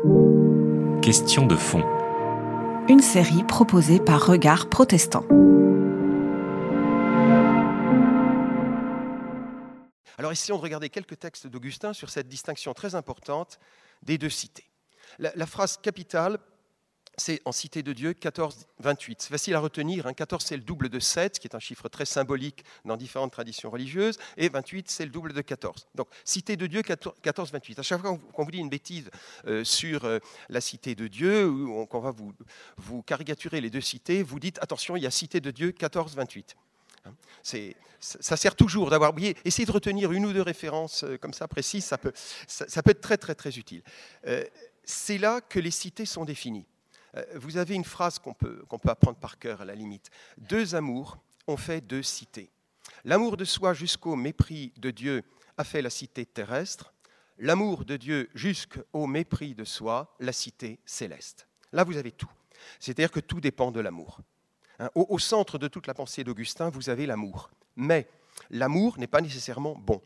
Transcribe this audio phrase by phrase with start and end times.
[0.00, 1.84] Question de fond.
[2.88, 5.26] Une série proposée par Regard Protestant.
[10.16, 13.58] Alors essayons de regarder quelques textes d'Augustin sur cette distinction très importante
[14.02, 14.70] des deux cités.
[15.18, 16.38] La, la phrase capitale
[17.20, 19.22] c'est en Cité de Dieu 14, 28.
[19.22, 20.10] C'est facile à retenir.
[20.14, 20.46] 14, hein.
[20.48, 24.18] c'est le double de 7, qui est un chiffre très symbolique dans différentes traditions religieuses,
[24.38, 25.86] et 28, c'est le double de 14.
[25.94, 27.78] Donc, Cité de Dieu 14, 28.
[27.78, 29.10] À chaque fois qu'on vous dit une bêtise
[29.46, 30.18] euh, sur euh,
[30.48, 32.32] la Cité de Dieu, ou qu'on va vous,
[32.78, 36.16] vous caricaturer les deux cités, vous dites attention, il y a Cité de Dieu 14,
[36.16, 36.56] 28.
[37.04, 37.12] Hein.
[38.00, 39.36] ça sert toujours d'avoir oublié.
[39.44, 42.12] Essayez de retenir une ou deux références euh, comme ça précises, ça peut,
[42.46, 43.82] ça, peut être très très très utile.
[44.84, 46.66] c'est là que les cités sont définies.
[47.16, 50.10] Euh, vous avez une phrase qu'on peut, peut apprendre par cœur à la limite.
[50.38, 52.50] Deux amours ont fait deux cités.
[53.04, 55.22] L'amour de soi jusqu'au mépris de Dieu
[55.56, 56.92] a fait la cité terrestre.
[57.38, 61.46] L'amour de Dieu jusqu'au mépris de soi, la cité céleste.
[61.72, 62.30] Là, vous avez tout.
[62.78, 64.20] C'est-à-dire que tout dépend de l'amour.
[64.78, 67.50] Hein, au, centre de toute la pensée d'Augustin, vous avez l'amour.
[67.76, 68.08] Mais
[68.50, 70.02] l'amour n'est pas nécessairement bon.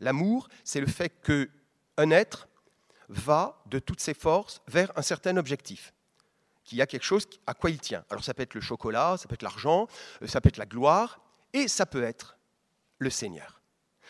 [0.00, 2.48] L'amour, c'est le fait qu'un être
[3.12, 5.92] va de toutes ses forces vers un certain objectif,
[6.64, 8.04] qu'il y a quelque chose à quoi il tient.
[8.10, 9.86] Alors ça peut être le chocolat, ça peut être l'argent,
[10.22, 11.20] euh, ça peut être la gloire,
[11.52, 12.38] et ça peut être
[12.98, 13.60] le Seigneur.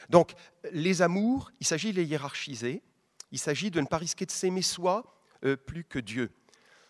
[0.08, 0.32] Donc
[0.72, 2.82] les amours, il s'agit de les hiérarchiser,
[3.30, 6.30] il s'agit de ne pas risquer de s'aimer soi euh, plus que Dieu.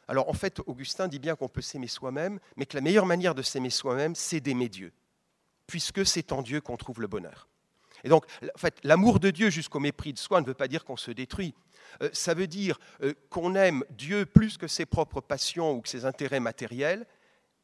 [0.08, 3.34] Alors en fait, Augustin dit bien qu'on peut s'aimer soi-même, mais que la meilleure manière
[3.34, 4.92] de s'aimer soi-même, c'est d'aimer Dieu,
[5.66, 7.48] puisque c'est en Dieu qu'on trouve le bonheur.
[8.04, 10.84] Et donc, en fait, l'amour de Dieu jusqu'au mépris de soi ne veut pas dire
[10.84, 11.54] qu'on se détruit.
[12.00, 15.88] Euh, ça veut dire euh, qu'on aime Dieu plus que ses propres passions ou que
[15.88, 17.06] ses intérêts matériels,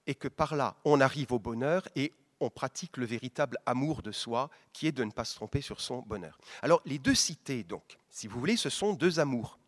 [0.06, 4.12] et que par là, on arrive au bonheur et on pratique le véritable amour de
[4.12, 6.38] soi, qui est de ne pas se tromper sur son bonheur.
[6.62, 9.58] Alors, les deux cités, donc, si vous voulez, ce sont deux amours.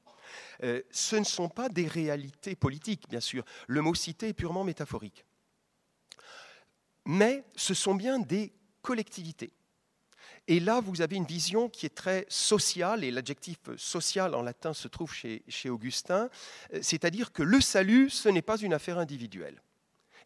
[0.62, 3.44] Euh, ce ne sont pas des réalités politiques, bien sûr.
[3.66, 5.24] Le mot cité est purement métaphorique.
[7.06, 9.52] Mais ce sont bien des collectivités.
[10.50, 14.74] Et là, vous avez une vision qui est très sociale, et l'adjectif social en latin
[14.74, 16.28] se trouve chez, Augustin,
[16.74, 19.62] euh, c'est-à-dire que le salut, ce n'est pas une affaire individuelle.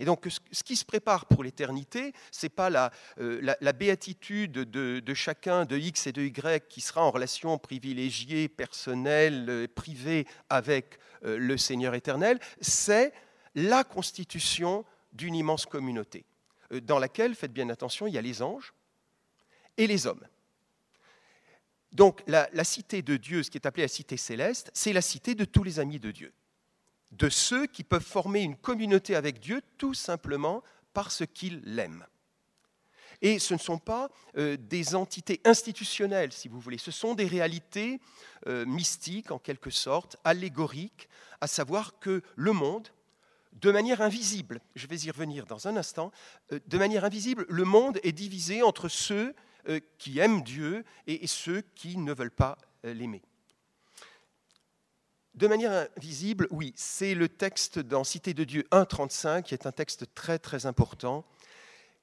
[0.00, 2.90] Et donc, ce qui se prépare pour l'éternité, ce n'est pas la,
[3.20, 9.44] euh, béatitude de, chacun, de X et de Y, qui sera en relation privilégiée, personnelle,
[9.50, 13.12] euh, privée avec le Seigneur éternel, c'est
[13.54, 16.24] la constitution d'une immense communauté,
[16.82, 18.72] dans laquelle, faites bien attention, il y a les anges,
[19.76, 20.24] et les hommes.
[21.92, 25.34] Donc la, cité de Dieu, ce qui est appelé la cité céleste, c'est la cité
[25.34, 26.32] de tous les amis de Dieu,
[27.12, 30.62] de ceux qui peuvent former une communauté avec Dieu tout simplement
[30.92, 32.04] parce qu'ils l'aiment.
[33.22, 37.26] Et ce ne sont pas euh, des entités institutionnelles, si vous voulez, ce sont des
[37.26, 38.00] réalités
[38.48, 41.08] euh, mystiques, en quelque sorte, allégoriques,
[41.40, 42.88] à savoir que le monde,
[43.52, 46.10] de manière invisible, je vais y revenir dans un instant,
[46.52, 49.34] euh, de manière invisible, le monde est divisé entre ceux
[49.98, 53.22] qui aiment Dieu et ceux qui ne veulent pas euh, l'aimer.
[55.34, 59.72] De manière invisible, oui, c'est le texte dans Cité de Dieu 1.35 qui est un
[59.72, 61.24] texte très très important.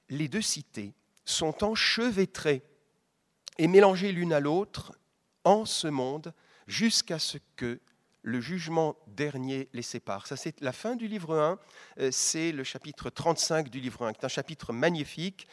[0.09, 2.61] Les deux cités sont enchevêtrées
[3.57, 4.93] et mélangées l'une à l'autre
[5.45, 6.33] en ce monde
[6.67, 7.79] jusqu'à ce que
[8.23, 10.27] le jugement dernier les sépare.
[10.27, 11.59] Ça, c'est la fin du livre 1,
[11.99, 15.47] euh, c'est le chapitre 35 du livre 1, qui est un chapitre magnifique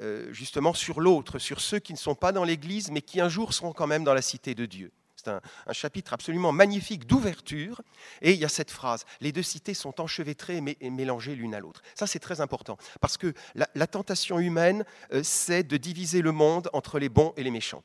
[0.00, 3.28] euh, justement sur l'autre, sur ceux qui ne sont pas dans l'Église, mais qui un
[3.28, 4.92] jour seront quand même dans la cité de Dieu.
[5.16, 5.40] C'est un,
[5.72, 7.82] chapitre absolument magnifique d'ouverture.
[8.22, 11.60] Et il y a cette phrase, les deux cités sont enchevêtrées et mélangées l'une à
[11.60, 11.82] l'autre.
[11.96, 16.70] Ça, c'est très important, parce que la, tentation humaine, euh, c'est de diviser le monde
[16.72, 17.82] entre les bons et les méchants.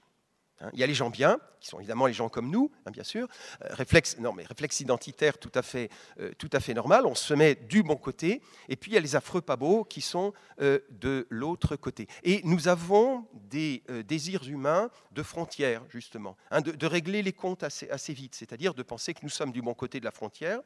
[0.64, 2.92] Hein, il y a les gens bien, qui sont évidemment les gens comme nous, hein,
[2.92, 3.28] bien sûr,
[3.64, 7.16] euh, réflexe, non, mais réflexe identitaire tout à, fait, euh, tout à fait normal, on
[7.16, 10.02] se met du bon côté, et puis il y a les affreux pas beaux qui
[10.02, 12.08] sont euh, de l'autre côté.
[12.24, 18.14] Et nous avons des désirs humains de frontières, justement, hein, de, régler les comptes assez
[18.14, 20.60] vite, c'est-à-dire de penser que nous sommes du bon côté de la frontière,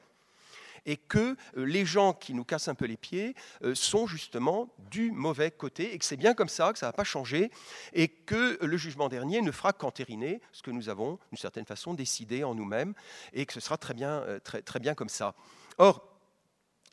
[0.87, 4.73] et que euh, les gens qui nous cassent un peu les pieds euh, sont justement
[4.89, 7.51] du mauvais côté, et que c'est bien comme ça, que ça ne va pas changer,
[7.93, 11.93] et que le jugement dernier ne fera qu'entériner ce que nous avons, d'une certaine façon,
[11.93, 12.95] décidé en nous-mêmes,
[13.33, 15.35] et que ce sera très bien, euh, très, bien comme ça.
[15.77, 16.01] Or,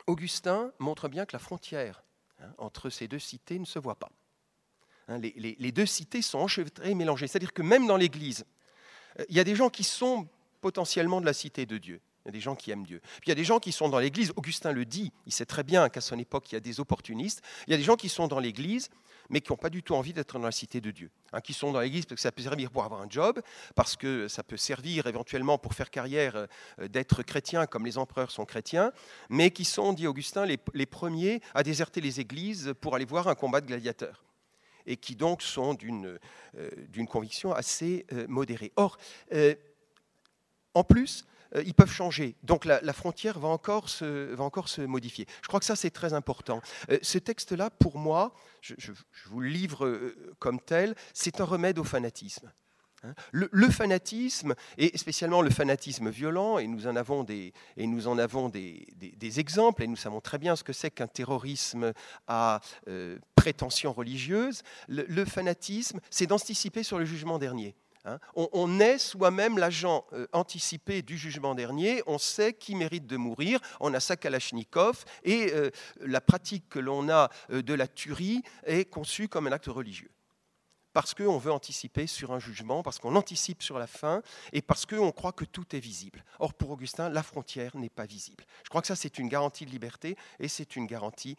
[0.06, 2.02] Augustin montre bien que la frontière
[2.40, 4.11] hein, entre ces deux cités ne se voit pas.
[5.06, 7.29] Hein, les, les, deux cités sont enchevêtrées et mélangées.
[7.29, 8.44] C'est-à-dire que même dans l'Église,
[9.29, 10.26] il y a des gens qui sont
[10.61, 13.00] potentiellement de la cité de Dieu Il y a des gens qui aiment Dieu.
[13.00, 14.32] Puis il y a des gens qui sont dans l'Église.
[14.37, 17.43] Augustin le dit, il sait très bien qu'à son époque, il y a des opportunistes.
[17.67, 18.88] Il y a des gens qui sont dans l'Église,
[19.29, 21.11] mais qui n'ont pas du tout envie d'être dans la cité de Dieu.
[21.32, 23.41] Hein, qui sont dans l'Église parce que ça peut servir pour avoir un job,
[23.75, 28.31] parce que ça peut servir éventuellement pour faire carrière euh, d'être chrétien comme les empereurs
[28.31, 28.91] sont chrétiens,
[29.29, 33.35] mais qui sont, dit Augustin, les, premiers à déserter les églises pour aller voir un
[33.35, 34.25] combat de gladiateurs
[34.87, 36.19] et qui donc sont d'une
[36.56, 38.73] euh, conviction assez euh, modérée.
[38.76, 38.99] Or,
[40.75, 41.25] en plus,
[41.65, 42.37] ils peuvent changer.
[42.43, 45.27] Donc la, frontière va encore, se, va encore se modifier.
[45.43, 46.61] Je crois que ça, c'est très important.
[46.91, 48.75] Euh, ce texte-là, pour moi, je,
[49.27, 52.53] vous le livre euh, comme tel, c'est un remède au fanatisme.
[53.03, 53.15] Hein.
[53.33, 58.19] Le, fanatisme, et spécialement le fanatisme violent, et nous en avons des, et nous en
[58.19, 61.93] avons des, des, exemples, et nous savons très bien ce que c'est qu'un terrorisme
[62.27, 62.61] à
[63.35, 67.75] prétention religieuse, le fanatisme, c'est d'anticiper sur le jugement dernier.
[68.05, 68.19] Hein.
[68.35, 73.61] On, est soi-même l'agent euh, anticipé du jugement dernier, on sait qui mérite de mourir,
[73.81, 75.71] on a sa Kalachnikov, et euh,
[76.01, 80.11] la pratique que l'on a euh, de la tuerie est conçue comme un acte religieux.
[80.93, 84.23] Parce qu'on veut anticiper sur un jugement, parce qu'on anticipe sur la fin,
[84.53, 86.23] et parce qu'on croit que tout est visible.
[86.39, 88.45] Or, pour Augustin, la frontière n'est pas visible.
[88.65, 91.37] Je crois que ça, c'est une garantie de liberté, et c'est une garantie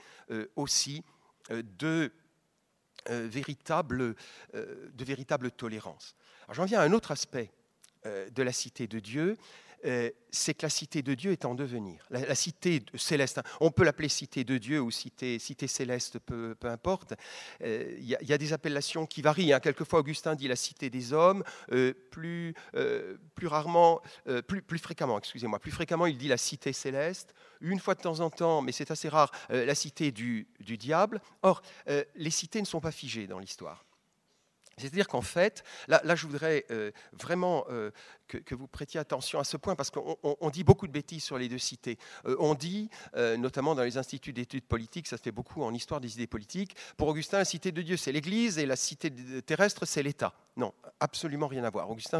[0.58, 1.06] aussi
[1.50, 2.12] de
[3.10, 4.16] véritable,
[4.54, 6.16] de véritable tolérance.
[6.52, 7.52] J'en viens à un autre aspect
[8.06, 9.38] euh, de la cité de Dieu,
[9.86, 12.06] euh, c'est que la cité de Dieu est en devenir.
[12.10, 16.56] La, cité céleste, hein, on peut l'appeler cité de Dieu ou cité, cité céleste, peu,
[16.64, 17.14] importe.
[17.62, 19.54] Euh, il y, a des appellations qui varient.
[19.54, 19.60] Hein.
[19.60, 21.44] Quelquefois, Augustin dit la cité des hommes,
[22.12, 22.54] plus,
[23.36, 24.02] plus rarement,
[24.48, 27.34] plus, fréquemment, excusez-moi, plus fréquemment, il dit la cité céleste.
[27.62, 31.22] Une fois de temps en temps, mais c'est assez rare, la cité du diable.
[31.44, 31.62] Or,
[32.16, 33.86] les cités ne sont pas figées dans l'histoire.
[34.78, 37.92] C'est-à-dire qu'en fait, là, je voudrais euh, vraiment euh,
[38.28, 41.48] que, vous prêtiez attention à ce point, parce qu'on dit beaucoup de bêtises sur les
[41.48, 41.98] deux cités.
[42.26, 42.90] Euh, on dit,
[43.38, 46.76] notamment dans les instituts d'études politiques, ça se fait beaucoup en histoire des idées politiques,
[46.98, 49.12] pour Augustin, la cité de Dieu, c'est l'Église, et la cité
[49.42, 50.34] terrestre, c'est l'État.
[50.58, 51.90] Non, absolument rien à voir.
[51.90, 52.20] Augustin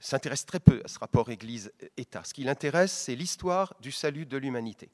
[0.00, 2.22] s'intéresse très peu à ce rapport Église-État.
[2.24, 4.90] Ce qui l'intéresse, c'est l'histoire du salut de l'humanité.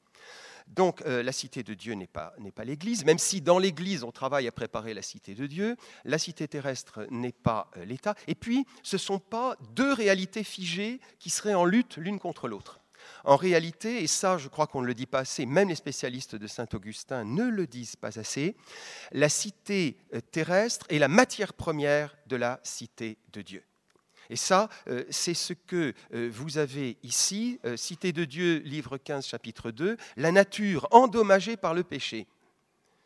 [0.67, 2.33] Donc euh, la cité de Dieu n'est pas,
[2.63, 5.75] l'Église, même si dans l'Église on travaille à préparer la cité de Dieu,
[6.05, 8.15] la cité terrestre n'est pas euh, l'État.
[8.27, 12.47] Et puis, ce ne sont pas deux réalités figées qui seraient en lutte l'une contre
[12.47, 12.81] l'autre.
[13.23, 16.35] En réalité, et ça je crois qu'on ne le dit pas assez, même les spécialistes
[16.35, 18.55] de Saint-Augustin ne le disent pas assez,
[19.11, 23.63] la cité euh, terrestre est la matière première de la cité de Dieu.
[24.29, 28.97] Et ça, euh, c'est ce que euh, vous avez ici, euh, Cité de Dieu, livre
[28.97, 32.27] 15, chapitre 2, la nature endommagée par le péché.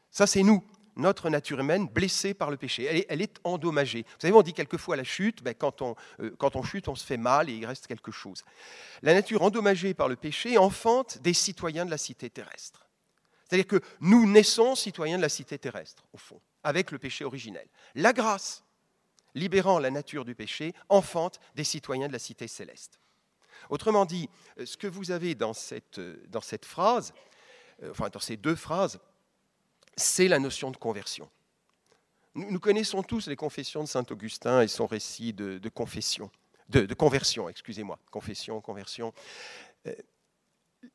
[0.10, 0.64] Ça, c'est nous,
[0.96, 3.06] notre nature humaine blessée par le péché.
[3.08, 4.04] Elle est, endommagée.
[4.04, 5.96] Vous savez, on dit quelquefois la chute, ben, quand, on,
[6.38, 8.44] quand on chute, on se fait mal et il reste quelque chose.
[9.02, 12.88] La nature endommagée par le péché enfante des citoyens de la cité terrestre.
[13.48, 17.68] C'est-à-dire que nous naissons citoyens de la cité terrestre, au fond, avec le péché originel.
[17.96, 18.64] La grâce,
[19.36, 23.00] libérant la nature du péché, enfante des citoyens de la cité céleste.
[23.70, 24.30] Autrement dit,
[24.60, 27.14] euh, ce que vous avez dans cette, euh, dans cette phrase,
[27.84, 29.00] euh, enfin dans ces deux phrases,
[29.96, 31.30] c'est la notion de conversion.
[32.34, 36.32] Nous, connaissons tous les confessions de saint Augustin et son récit de, confession,
[36.70, 39.14] de, de conversion, excusez-moi, confession, conversion.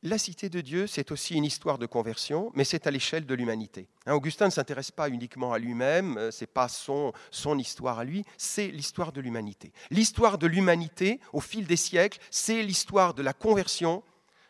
[0.03, 3.33] La cité de Dieu, c'est aussi une histoire de conversion, mais c'est à l'échelle de
[3.33, 3.87] l'humanité.
[4.05, 7.13] Hein, Augustin ne s'intéresse pas uniquement à lui-même, euh, ce n'est pas son,
[7.57, 9.71] histoire à lui, c'est l'histoire de l'humanité.
[9.89, 14.03] L'histoire de l'humanité, au fil des siècles, c'est l'histoire de la conversion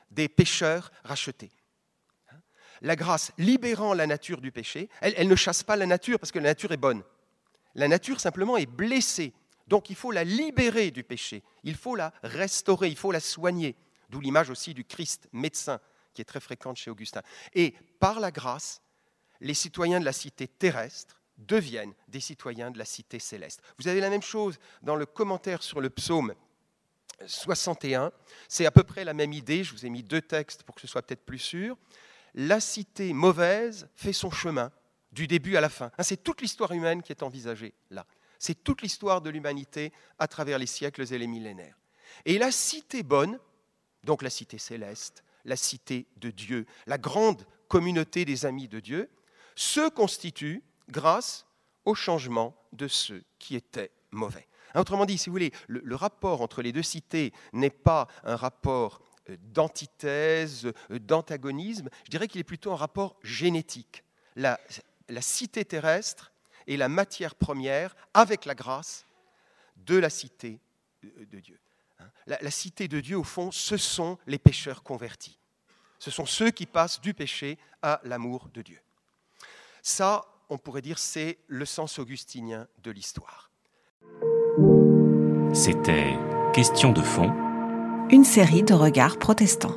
[0.10, 1.52] des pécheurs rachetés.
[2.32, 2.38] Hein,
[2.82, 6.40] la grâce libérant la nature du péché, elle ne chasse pas la nature parce que
[6.40, 7.04] la nature est bonne.
[7.76, 9.34] La nature simplement est blessée.
[9.68, 13.76] Donc il faut la libérer du péché, il faut la restaurer, il faut la soigner.
[14.10, 15.80] D'où l'image aussi du Christ médecin
[16.14, 17.22] qui est très fréquente chez Augustin.
[17.54, 18.82] Et par la grâce,
[19.40, 23.62] les citoyens de la cité terrestre deviennent des citoyens de la cité céleste.
[23.78, 26.34] Vous avez la même chose dans le commentaire sur le psaume
[27.26, 28.12] 61.
[28.48, 29.64] C'est à peu près la même idée.
[29.64, 31.78] Je vous ai mis deux textes pour que ce soit peut-être plus sûr.
[32.34, 34.72] La cité mauvaise fait son chemin
[35.12, 35.92] du début à la fin.
[35.98, 38.06] Hein, c'est toute l'histoire humaine qui est envisagée là.
[38.40, 41.78] C'est toute l'histoire de l'humanité à travers les siècles et les millénaires.
[42.26, 43.40] Et la cité bonne
[44.04, 49.10] donc la cité céleste, la cité de Dieu, la grande communauté des amis de Dieu,
[49.56, 51.46] se constitue grâce
[51.86, 54.48] au changement de ceux qui étaient mauvais.
[54.76, 59.02] Autrement dit, si vous voulez, le, rapport entre les deux cités n'est pas un rapport
[59.30, 64.04] euh, d'antithèse, euh, d'antagonisme, je dirais qu'il est plutôt un rapport génétique.
[64.36, 64.60] La,
[65.10, 66.32] la cité terrestre
[66.68, 69.06] est la matière première, avec la grâce,
[69.78, 70.60] de la cité
[71.04, 71.60] de Dieu.
[72.26, 75.38] La, la cité de Dieu, au fond, ce sont les pécheurs convertis.
[76.00, 78.80] Ce sont ceux qui passent du péché à l'amour de Dieu.
[79.82, 83.50] Ça, on pourrait dire, c'est le sens augustinien de l'histoire.
[85.54, 86.18] C'était
[86.58, 87.32] Question de fond.
[88.10, 89.76] Une série de regards protestants.